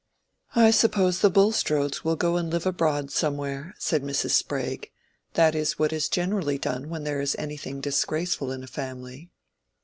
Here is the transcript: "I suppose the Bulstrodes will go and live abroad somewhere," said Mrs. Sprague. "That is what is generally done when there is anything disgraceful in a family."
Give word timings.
"I 0.55 0.71
suppose 0.71 1.19
the 1.19 1.29
Bulstrodes 1.29 2.03
will 2.03 2.15
go 2.15 2.35
and 2.35 2.49
live 2.49 2.65
abroad 2.65 3.11
somewhere," 3.11 3.75
said 3.77 4.01
Mrs. 4.01 4.31
Sprague. 4.31 4.89
"That 5.35 5.53
is 5.53 5.77
what 5.77 5.93
is 5.93 6.09
generally 6.09 6.57
done 6.57 6.89
when 6.89 7.03
there 7.03 7.21
is 7.21 7.35
anything 7.37 7.81
disgraceful 7.81 8.51
in 8.51 8.63
a 8.63 8.67
family." 8.67 9.29